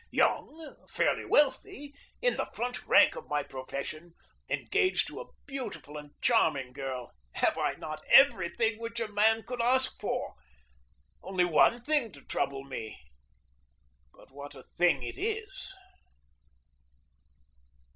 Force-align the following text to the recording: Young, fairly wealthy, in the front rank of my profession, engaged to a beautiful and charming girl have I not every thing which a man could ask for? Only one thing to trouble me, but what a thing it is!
Young, 0.09 0.75
fairly 0.89 1.25
wealthy, 1.25 1.93
in 2.23 2.35
the 2.35 2.49
front 2.55 2.87
rank 2.87 3.15
of 3.15 3.27
my 3.29 3.43
profession, 3.43 4.15
engaged 4.49 5.05
to 5.05 5.21
a 5.21 5.31
beautiful 5.45 5.95
and 5.95 6.09
charming 6.23 6.73
girl 6.73 7.11
have 7.35 7.55
I 7.55 7.73
not 7.75 8.03
every 8.09 8.49
thing 8.49 8.79
which 8.79 8.99
a 8.99 9.07
man 9.07 9.43
could 9.43 9.61
ask 9.61 9.99
for? 10.01 10.33
Only 11.21 11.45
one 11.45 11.83
thing 11.83 12.11
to 12.13 12.21
trouble 12.23 12.63
me, 12.63 12.99
but 14.11 14.31
what 14.31 14.55
a 14.55 14.63
thing 14.75 15.03
it 15.03 15.19
is! 15.19 15.71